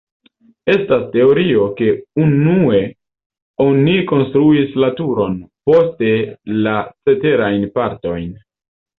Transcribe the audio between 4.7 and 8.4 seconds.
la turon, poste la ceterajn partojn.